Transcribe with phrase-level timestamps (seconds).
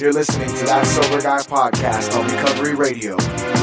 [0.00, 3.16] you're listening to that Sober Guy podcast on Recovery Radio.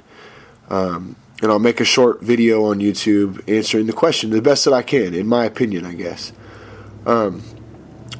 [0.69, 4.73] Um, and I'll make a short video on YouTube answering the question the best that
[4.73, 6.33] I can, in my opinion, I guess.
[7.05, 7.43] Um,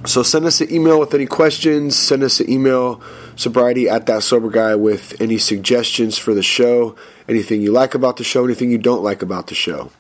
[0.05, 1.97] so send us an email with any questions.
[1.97, 3.01] Send us an email,
[3.35, 6.95] sobriety at that sober guy, with any suggestions for the show,
[7.27, 9.91] anything you like about the show, anything you don't like about the show.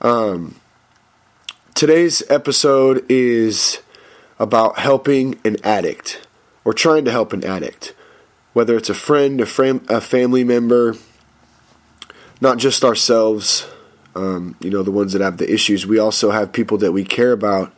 [0.00, 0.60] Um,
[1.76, 3.82] Today's episode is
[4.38, 6.26] about helping an addict
[6.64, 7.94] or trying to help an addict,
[8.54, 10.94] whether it's a friend, a, fam- a family member,
[12.40, 13.66] not just ourselves,
[14.14, 15.86] um, you know, the ones that have the issues.
[15.86, 17.74] We also have people that we care about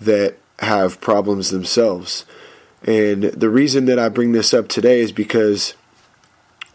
[0.00, 2.24] that have problems themselves.
[2.84, 5.74] And the reason that I bring this up today is because,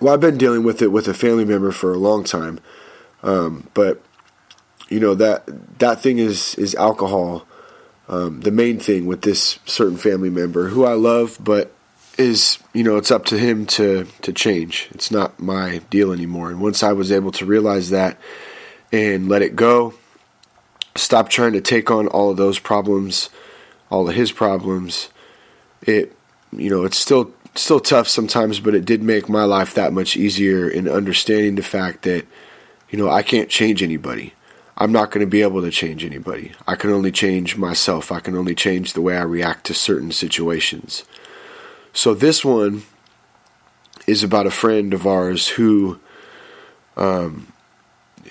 [0.01, 2.59] well, I've been dealing with it with a family member for a long time.
[3.23, 4.03] Um, but
[4.89, 7.45] you know that that thing is is alcohol.
[8.07, 11.71] Um, the main thing with this certain family member who I love, but
[12.17, 14.89] is you know it's up to him to to change.
[14.91, 16.49] It's not my deal anymore.
[16.49, 18.17] And once I was able to realize that
[18.91, 19.93] and let it go,
[20.95, 23.29] stop trying to take on all of those problems,
[23.89, 25.09] all of his problems.
[25.83, 26.15] It
[26.51, 30.17] you know it's still still tough sometimes, but it did make my life that much
[30.17, 32.25] easier in understanding the fact that
[32.89, 34.33] you know I can't change anybody.
[34.79, 36.53] I'm not going to be able to change anybody.
[36.65, 38.13] I can only change myself.
[38.13, 41.03] I can only change the way I react to certain situations.
[41.91, 42.83] So this one
[44.07, 45.99] is about a friend of ours who
[46.95, 47.51] um,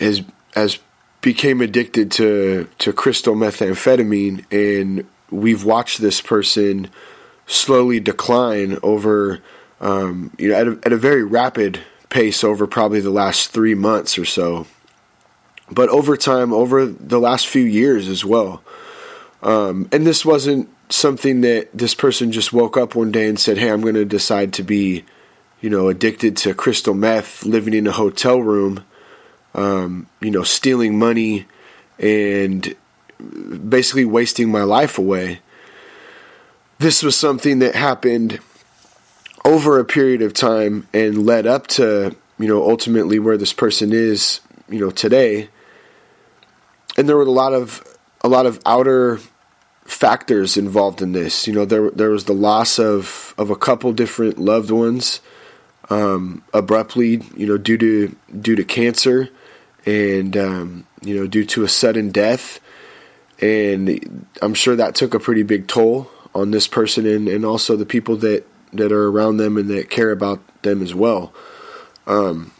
[0.00, 0.22] has
[0.54, 0.78] has
[1.20, 6.88] became addicted to to crystal methamphetamine, and we've watched this person
[7.46, 9.40] slowly decline over
[9.82, 13.74] um, you know at a, at a very rapid pace over probably the last three
[13.74, 14.66] months or so
[15.70, 18.62] but over time, over the last few years as well.
[19.42, 23.58] Um, and this wasn't something that this person just woke up one day and said,
[23.58, 25.04] "Hey, I'm going to decide to be,
[25.60, 28.84] you know, addicted to crystal meth, living in a hotel room,
[29.54, 31.46] um, you know, stealing money,
[31.98, 32.74] and
[33.68, 35.40] basically wasting my life away."
[36.78, 38.38] This was something that happened
[39.44, 43.92] over a period of time and led up to, you know, ultimately where this person
[43.92, 45.48] is, you know, today
[46.98, 47.82] and there were a lot of
[48.20, 49.20] a lot of outer
[49.84, 51.46] factors involved in this.
[51.46, 55.20] You know, there there was the loss of of a couple different loved ones
[55.88, 57.22] um, abruptly.
[57.36, 59.30] You know, due to due to cancer,
[59.86, 62.60] and um, you know, due to a sudden death,
[63.40, 67.76] and I'm sure that took a pretty big toll on this person and and also
[67.76, 71.32] the people that that are around them and that care about them as well.
[72.08, 72.50] Um,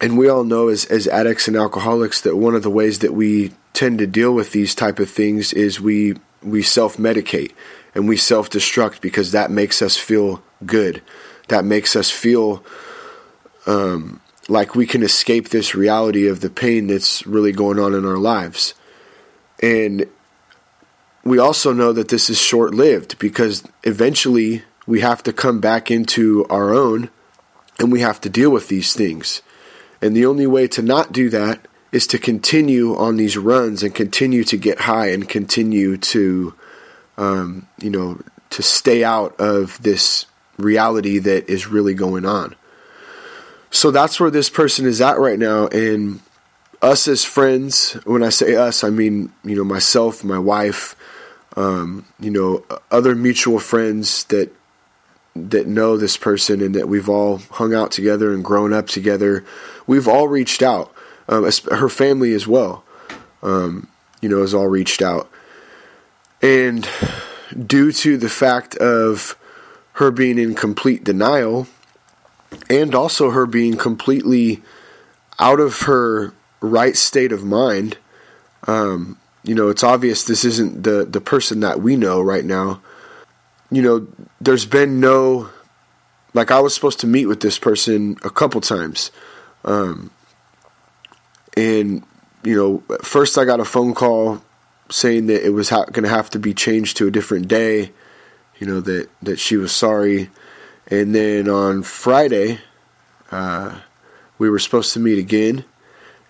[0.00, 3.12] and we all know as, as addicts and alcoholics that one of the ways that
[3.12, 7.52] we tend to deal with these type of things is we we self-medicate
[7.94, 11.02] and we self-destruct because that makes us feel good.
[11.48, 12.64] That makes us feel
[13.66, 18.06] um, like we can escape this reality of the pain that's really going on in
[18.06, 18.74] our lives.
[19.62, 20.06] And
[21.24, 26.46] we also know that this is short-lived because eventually we have to come back into
[26.48, 27.10] our own
[27.78, 29.42] and we have to deal with these things
[30.02, 33.94] and the only way to not do that is to continue on these runs and
[33.94, 36.54] continue to get high and continue to,
[37.18, 38.20] um, you know,
[38.50, 40.26] to stay out of this
[40.56, 42.54] reality that is really going on.
[43.70, 45.68] So that's where this person is at right now.
[45.68, 46.20] And
[46.82, 50.96] us as friends, when I say us, I mean, you know, myself, my wife,
[51.56, 54.52] um, you know, other mutual friends that
[55.36, 59.44] that know this person and that we've all hung out together and grown up together.
[59.86, 60.92] We've all reached out.
[61.28, 62.82] Um, her family as well,
[63.42, 63.88] um,
[64.20, 65.30] you know, has all reached out.
[66.42, 66.88] And
[67.66, 69.36] due to the fact of
[69.94, 71.68] her being in complete denial
[72.68, 74.62] and also her being completely
[75.38, 77.96] out of her right state of mind.
[78.66, 82.80] Um, you know, it's obvious this isn't the, the person that we know right now.
[83.70, 84.06] You know,
[84.40, 85.48] there's been no,
[86.34, 89.12] like, I was supposed to meet with this person a couple times.
[89.64, 90.10] Um,
[91.56, 92.02] and,
[92.42, 94.42] you know, first I got a phone call
[94.90, 97.92] saying that it was ha- going to have to be changed to a different day,
[98.58, 100.30] you know, that, that she was sorry.
[100.88, 102.58] And then on Friday,
[103.30, 103.80] uh,
[104.38, 105.64] we were supposed to meet again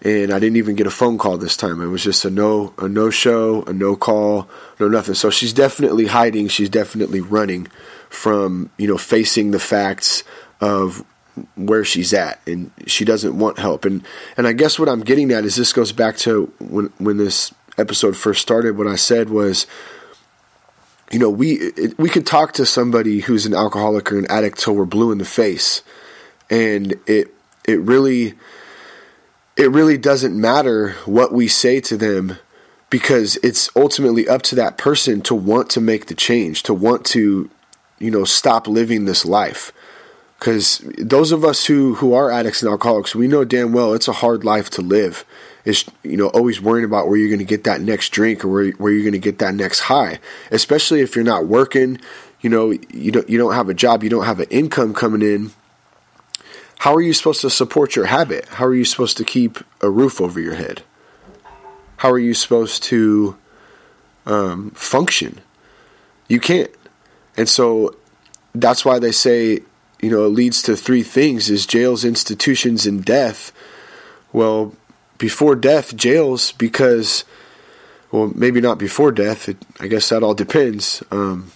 [0.02, 1.80] and I didn't even get a phone call this time.
[1.80, 4.48] It was just a no a no show, a no call,
[4.78, 5.14] no nothing.
[5.14, 6.48] So she's definitely hiding.
[6.48, 7.66] She's definitely running
[8.08, 10.24] from you know facing the facts
[10.60, 11.04] of
[11.54, 13.84] where she's at, and she doesn't want help.
[13.84, 14.04] And
[14.36, 17.52] and I guess what I'm getting at is this goes back to when when this
[17.76, 18.76] episode first started.
[18.76, 19.66] What I said was.
[21.12, 24.76] You know, we we could talk to somebody who's an alcoholic or an addict till
[24.76, 25.82] we're blue in the face,
[26.48, 27.34] and it
[27.66, 28.34] it really
[29.56, 32.38] it really doesn't matter what we say to them
[32.88, 37.04] because it's ultimately up to that person to want to make the change, to want
[37.06, 37.48] to,
[37.98, 39.72] you know, stop living this life.
[40.38, 44.08] Because those of us who, who are addicts and alcoholics, we know damn well it's
[44.08, 45.24] a hard life to live.
[45.64, 48.48] It's, you know, always worrying about where you're going to get that next drink or
[48.48, 50.18] where, where you're going to get that next high.
[50.50, 52.00] Especially if you're not working,
[52.40, 55.20] you know, you don't, you don't have a job, you don't have an income coming
[55.20, 55.52] in
[56.80, 58.46] how are you supposed to support your habit?
[58.46, 60.82] How are you supposed to keep a roof over your head?
[61.98, 63.36] How are you supposed to
[64.24, 65.42] um, function?
[66.26, 66.70] You can't.
[67.36, 67.96] And so
[68.54, 69.60] that's why they say,
[70.00, 73.52] you know, it leads to three things is jails, institutions, and death.
[74.32, 74.74] Well,
[75.18, 77.24] before death, jails, because,
[78.10, 79.50] well, maybe not before death.
[79.50, 81.02] It, I guess that all depends.
[81.10, 81.52] Um,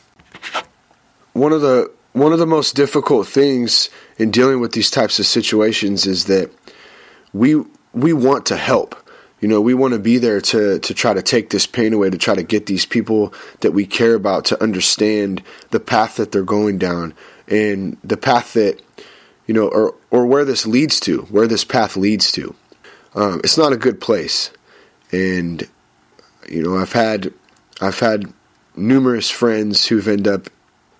[1.33, 5.27] one of the one of the most difficult things in dealing with these types of
[5.27, 6.51] situations is that
[7.33, 7.57] we
[7.93, 8.97] we want to help.
[9.41, 12.09] You know, we want to be there to to try to take this pain away,
[12.11, 16.33] to try to get these people that we care about to understand the path that
[16.33, 17.15] they're going down
[17.49, 18.81] and the path that
[19.47, 22.55] you know, or or where this leads to, where this path leads to.
[23.17, 24.51] Um, it's not a good place,
[25.11, 25.69] and
[26.49, 27.35] you know, I've had
[27.81, 28.33] I've had
[28.77, 30.49] numerous friends who've ended up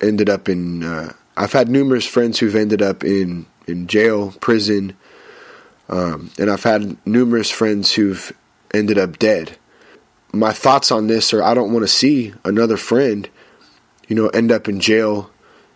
[0.01, 0.83] ended up in.
[0.83, 4.95] Uh, I've had numerous friends who've ended up in in jail, prison,
[5.89, 8.31] um, and I've had numerous friends who've
[8.73, 9.57] ended up dead.
[10.31, 13.29] My thoughts on this are: I don't want to see another friend,
[14.07, 15.29] you know, end up in jail,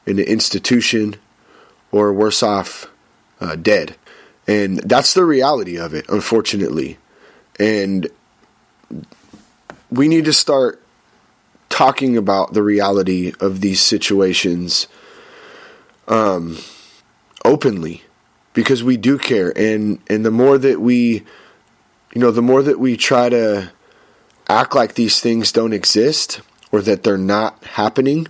[0.05, 1.15] in an institution,
[1.91, 2.87] or worse off,
[3.41, 3.95] uh, dead.
[4.47, 6.97] And that's the reality of it, unfortunately.
[7.59, 8.07] And
[9.91, 10.81] we need to start
[11.79, 14.85] talking about the reality of these situations
[16.09, 16.57] um,
[17.45, 18.03] openly
[18.51, 19.57] because we do care.
[19.57, 21.23] And and the more that we
[22.13, 23.71] you know the more that we try to
[24.49, 28.27] act like these things don't exist or that they're not happening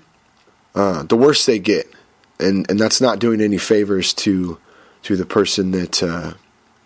[0.76, 1.92] uh, the worse they get.
[2.40, 4.60] And and that's not doing any favors to
[5.02, 6.34] to the person that uh,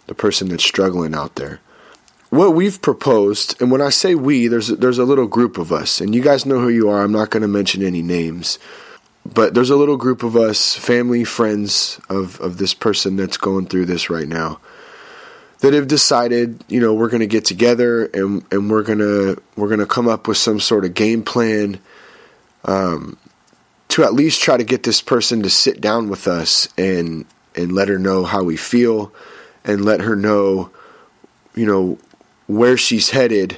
[0.07, 1.59] the person that's struggling out there
[2.33, 6.01] what we've proposed, and when I say we, there's there's a little group of us,
[6.01, 7.03] and you guys know who you are.
[7.03, 8.57] I'm not going to mention any names,
[9.23, 13.67] but there's a little group of us, family, friends of of this person that's going
[13.67, 14.59] through this right now,
[15.59, 19.69] that have decided, you know, we're going to get together and and we're gonna we're
[19.69, 21.79] gonna come up with some sort of game plan,
[22.65, 23.15] um,
[23.89, 27.25] to at least try to get this person to sit down with us and
[27.55, 29.13] and let her know how we feel,
[29.63, 30.71] and let her know,
[31.53, 31.99] you know
[32.47, 33.57] where she's headed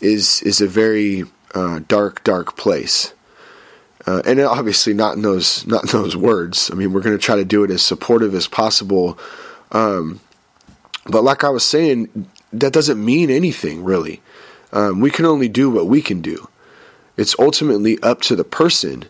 [0.00, 1.24] is is a very
[1.54, 3.14] uh, dark, dark place.
[4.04, 6.70] Uh, and obviously not in those not in those words.
[6.70, 9.18] I mean, we're going to try to do it as supportive as possible.
[9.70, 10.20] Um,
[11.06, 14.20] but like I was saying, that doesn't mean anything really.
[14.72, 16.48] Um, we can only do what we can do.
[17.16, 19.04] It's ultimately up to the person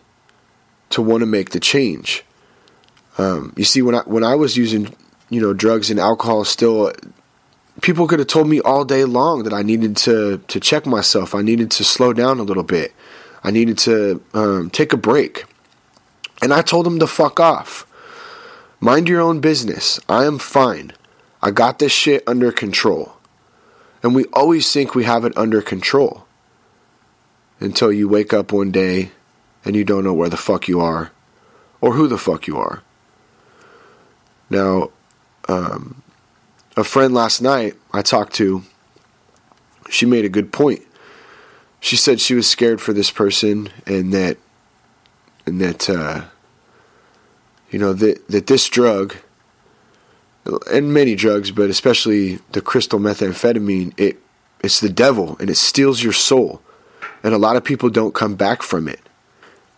[0.89, 2.23] to want to make the change.
[3.17, 4.95] Um, you see, when I when I was using
[5.29, 6.91] you know drugs and alcohol, still
[7.83, 11.35] people could have told me all day long that I needed to to check myself.
[11.35, 12.93] I needed to slow down a little bit.
[13.43, 15.45] I needed to um, take a break.
[16.41, 17.85] And I told them to fuck off.
[18.79, 19.99] Mind your own business.
[20.09, 20.93] I am fine.
[21.41, 23.13] I got this shit under control.
[24.01, 26.25] And we always think we have it under control
[27.59, 29.11] until you wake up one day
[29.63, 31.11] and you don't know where the fuck you are
[31.79, 32.81] or who the fuck you are.
[34.49, 34.91] Now,
[35.47, 36.02] um,
[36.75, 38.63] a friend last night I talked to,
[39.89, 40.81] she made a good point.
[41.79, 44.37] She said she was scared for this person and that
[45.45, 46.25] and that uh,
[47.69, 49.15] you know that that this drug
[50.71, 54.19] and many drugs, but especially the crystal methamphetamine, it
[54.63, 56.61] it's the devil and it steals your soul.
[57.21, 58.99] And a lot of people don't come back from it.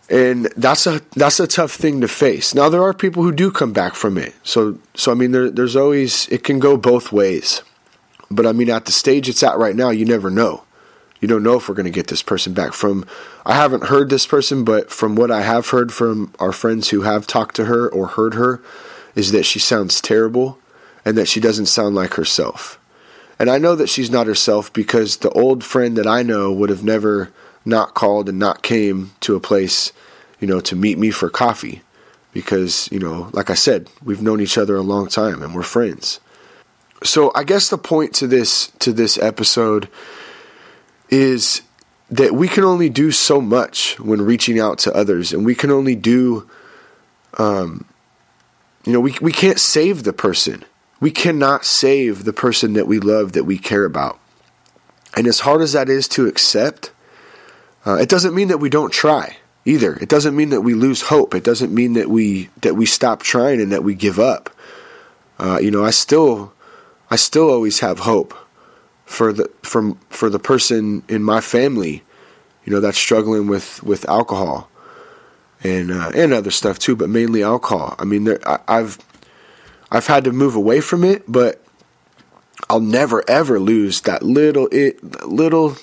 [0.08, 2.54] And that's a that's a tough thing to face.
[2.54, 4.34] Now there are people who do come back from it.
[4.44, 7.62] So so I mean there, there's always it can go both ways.
[8.30, 10.62] But I mean at the stage it's at right now, you never know.
[11.20, 13.04] You don't know if we're going to get this person back from
[13.44, 17.02] I haven't heard this person, but from what I have heard from our friends who
[17.02, 18.62] have talked to her or heard her,
[19.14, 20.58] is that she sounds terrible
[21.04, 22.78] and that she doesn't sound like herself.
[23.38, 26.70] And I know that she's not herself because the old friend that I know would
[26.70, 27.32] have never
[27.66, 29.92] not called and not came to a place,
[30.40, 31.82] you know, to meet me for coffee
[32.32, 35.62] because, you know, like I said, we've known each other a long time and we're
[35.62, 36.20] friends.
[37.02, 39.88] So I guess the point to this to this episode
[41.10, 41.62] is
[42.10, 45.70] that we can only do so much when reaching out to others and we can
[45.70, 46.48] only do
[47.38, 47.84] um,
[48.86, 50.64] you know, we, we can't save the person.
[51.00, 54.18] We cannot save the person that we love, that we care about.
[55.16, 56.92] And as hard as that is to accept,
[57.86, 59.94] uh, it doesn't mean that we don't try either.
[59.94, 61.34] It doesn't mean that we lose hope.
[61.34, 64.50] It doesn't mean that we that we stop trying and that we give up.
[65.38, 66.52] Uh, you know, I still
[67.10, 68.34] I still always have hope
[69.04, 72.02] for the from for the person in my family,
[72.64, 74.68] you know, that's struggling with with alcohol
[75.62, 77.94] and uh, and other stuff too, but mainly alcohol.
[77.98, 78.98] I mean, there, I, I've
[79.90, 81.62] I've had to move away from it, but
[82.68, 85.76] I'll never ever lose that little it little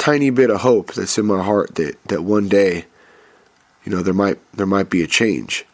[0.00, 2.86] tiny bit of hope that's in my heart that that one day,
[3.84, 5.64] you know, there might there might be a change.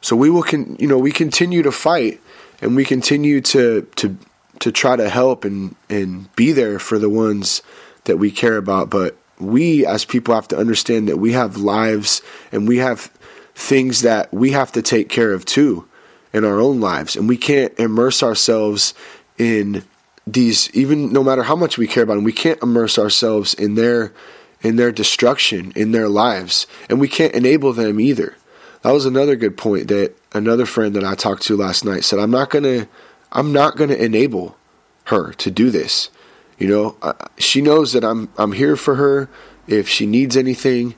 [0.00, 2.20] So we will con, you know, we continue to fight
[2.60, 4.16] and we continue to to
[4.60, 7.62] to try to help and and be there for the ones
[8.04, 12.22] that we care about, but we as people have to understand that we have lives
[12.52, 13.10] and we have
[13.54, 15.86] things that we have to take care of too
[16.32, 18.94] in our own lives and we can't immerse ourselves
[19.38, 19.82] in
[20.26, 23.76] these even no matter how much we care about them we can't immerse ourselves in
[23.76, 24.12] their
[24.62, 26.66] in their destruction in their lives.
[26.88, 28.36] And we can't enable them either.
[28.82, 32.18] That was another good point that another friend that I talked to last night said
[32.18, 32.88] I'm not to
[33.32, 34.56] I'm not to enable
[35.04, 36.10] her to do this.
[36.58, 39.28] You know, uh, she knows that I'm I'm here for her
[39.66, 40.94] if she needs anything.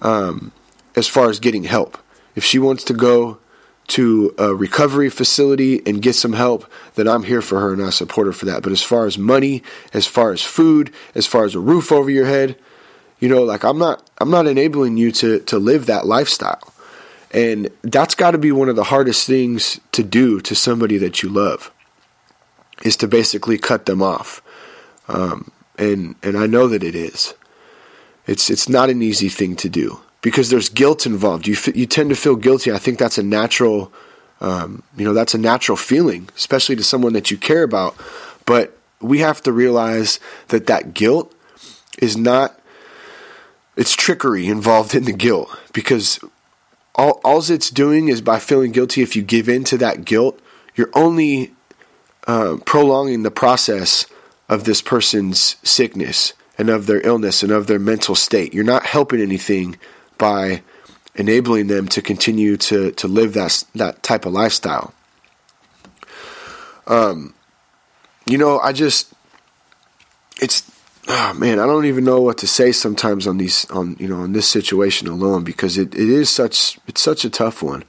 [0.00, 0.50] Um,
[0.96, 1.96] as far as getting help,
[2.34, 3.38] if she wants to go
[3.92, 7.90] to a recovery facility and get some help, then I'm here for her and I
[7.90, 8.62] support her for that.
[8.62, 12.08] But as far as money, as far as food, as far as a roof over
[12.08, 12.56] your head,
[13.20, 16.72] you know, like I'm not I'm not enabling you to to live that lifestyle.
[17.32, 21.22] And that's got to be one of the hardest things to do to somebody that
[21.22, 21.70] you love
[22.84, 24.42] is to basically cut them off.
[25.06, 27.34] Um, and and I know that it is.
[28.26, 31.46] It's it's not an easy thing to do because there's guilt involved.
[31.46, 32.72] You you tend to feel guilty.
[32.72, 33.92] I think that's a natural,
[34.40, 37.94] um, you know, that's a natural feeling, especially to someone that you care about.
[38.46, 41.34] But we have to realize that that guilt
[41.98, 42.58] is not.
[43.76, 46.20] It's trickery involved in the guilt because
[46.94, 49.02] all all it's doing is by feeling guilty.
[49.02, 50.40] If you give in to that guilt,
[50.74, 51.52] you're only
[52.26, 54.06] uh, prolonging the process
[54.48, 58.52] of this person's sickness and of their illness and of their mental state.
[58.52, 59.78] You're not helping anything
[60.22, 60.62] by
[61.16, 64.94] enabling them to continue to, to live that, that type of lifestyle.
[66.86, 67.34] Um,
[68.24, 69.12] you know, I just,
[70.40, 70.70] it's,
[71.08, 74.20] oh man, I don't even know what to say sometimes on these, on, you know,
[74.20, 77.82] on this situation alone because it, it is such, it's such a tough one.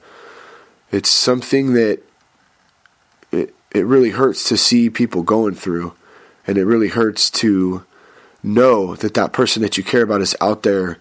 [0.90, 2.02] It's something that
[3.30, 5.94] it, it really hurts to see people going through
[6.48, 7.84] and it really hurts to
[8.42, 10.98] know that that person that you care about is out there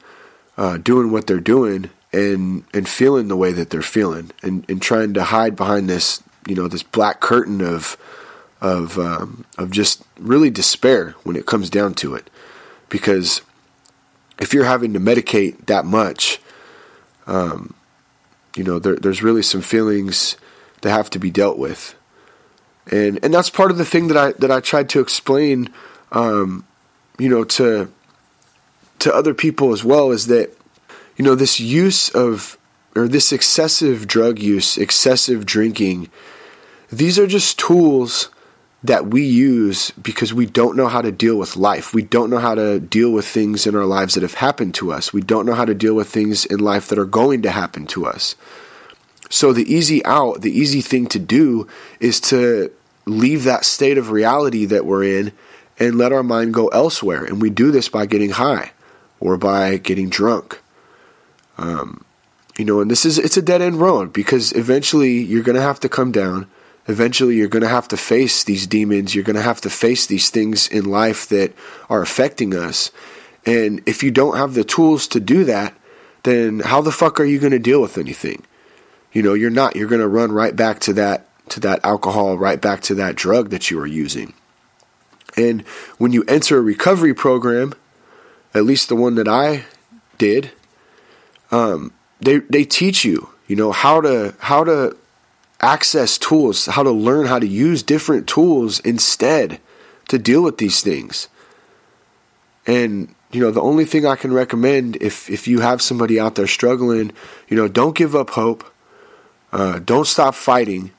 [0.57, 4.81] uh, doing what they're doing and and feeling the way that they're feeling and, and
[4.81, 7.97] trying to hide behind this you know this black curtain of
[8.61, 12.29] of um, of just really despair when it comes down to it.
[12.89, 13.41] Because
[14.39, 16.39] if you're having to medicate that much
[17.25, 17.73] um,
[18.55, 20.37] you know there, there's really some feelings
[20.83, 21.95] that have to be dealt with.
[22.91, 25.69] And and that's part of the thing that I that I tried to explain,
[26.11, 26.65] um,
[27.17, 27.89] you know, to
[29.03, 30.57] to other people as well is that
[31.17, 32.57] you know this use of
[32.95, 36.09] or this excessive drug use, excessive drinking,
[36.89, 38.29] these are just tools
[38.83, 41.93] that we use because we don't know how to deal with life.
[41.93, 44.91] We don't know how to deal with things in our lives that have happened to
[44.93, 45.11] us.
[45.11, 47.87] We don't know how to deal with things in life that are going to happen
[47.87, 48.35] to us.
[49.29, 51.67] So the easy out, the easy thing to do
[51.99, 52.71] is to
[53.05, 55.33] leave that state of reality that we're in
[55.79, 57.25] and let our mind go elsewhere.
[57.25, 58.71] And we do this by getting high
[59.23, 60.61] or by getting drunk.
[61.57, 62.03] Um,
[62.57, 65.61] you know, and this is it's a dead end road because eventually you're going to
[65.61, 66.47] have to come down.
[66.87, 69.15] Eventually you're going to have to face these demons.
[69.15, 71.53] You're going to have to face these things in life that
[71.89, 72.91] are affecting us.
[73.45, 75.73] And if you don't have the tools to do that,
[76.23, 78.43] then how the fuck are you going to deal with anything?
[79.13, 79.77] You know, you're not.
[79.77, 83.15] You're going to run right back to that to that alcohol, right back to that
[83.15, 84.33] drug that you were using.
[85.37, 85.61] And
[85.97, 87.73] when you enter a recovery program,
[88.53, 89.65] at least the one that I
[90.17, 90.51] did,
[91.51, 94.95] um, they they teach you, you know, how to how to
[95.59, 99.59] access tools, how to learn how to use different tools instead
[100.09, 101.29] to deal with these things.
[102.67, 106.35] And you know, the only thing I can recommend if if you have somebody out
[106.35, 107.11] there struggling,
[107.47, 108.63] you know, don't give up hope.
[109.51, 110.91] Uh, don't stop fighting.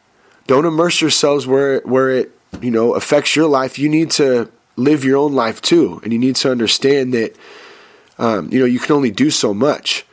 [0.46, 3.78] Don't immerse yourselves where where it you know affects your life.
[3.78, 7.36] You need to live your own life too, and you need to understand that
[8.18, 10.04] um, you know you can only do so much.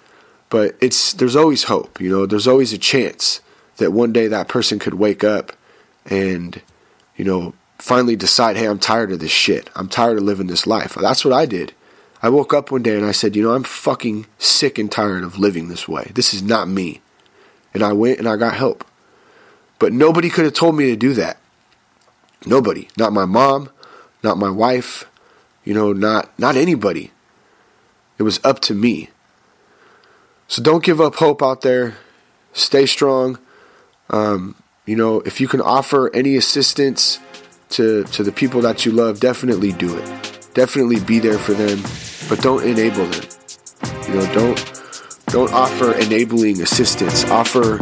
[0.50, 2.01] But it's there's always hope.
[2.01, 3.41] You know, there's always a chance
[3.77, 5.53] that one day that person could wake up
[6.06, 6.62] and
[7.15, 9.70] you know finally decide, hey, I'm tired of this shit.
[9.75, 10.94] I'm tired of living this life.
[10.94, 11.74] That's what I did.
[12.22, 15.24] I woke up one day and I said, you know, I'm fucking sick and tired
[15.24, 16.12] of living this way.
[16.13, 17.01] This is not me.
[17.74, 18.86] And I went and I got help.
[19.80, 21.39] But nobody could have told me to do that.
[22.46, 22.88] Nobody.
[22.98, 23.72] Not my mom,
[24.24, 25.10] not my wife,
[25.63, 27.12] you know, not not anybody.
[28.18, 29.10] It was up to me.
[30.48, 31.98] So don't give up hope out there.
[32.54, 33.40] Stay strong.
[34.10, 37.20] Um, you know, if you can offer any assistance
[37.70, 40.50] to to the people that you love, definitely do it.
[40.54, 41.82] Definitely be there for them
[42.32, 43.24] but don't enable them.
[44.08, 44.84] You know, don't
[45.28, 47.25] don't offer enabling assistance.
[47.25, 47.80] Offer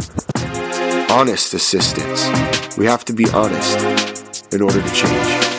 [1.08, 2.76] honest assistance.
[2.76, 5.49] We have to be honest in order to change.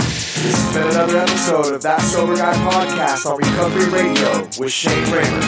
[0.42, 5.06] This has been another episode of That Sober Guy podcast on Recovery Radio with Shane
[5.14, 5.42] Ramer.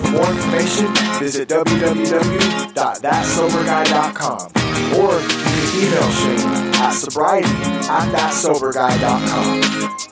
[0.00, 0.86] For more information,
[1.20, 4.48] visit www.thatsoberguy.com
[4.96, 6.48] or you can email Shane
[6.80, 7.52] at sobriety
[7.88, 9.60] at thatsoberguy.com.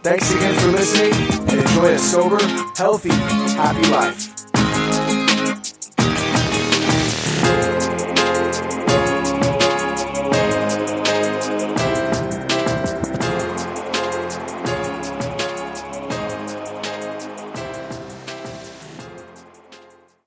[0.03, 1.15] Thanks again for listening
[1.49, 2.39] and enjoy a sober,
[2.77, 4.40] healthy, happy life.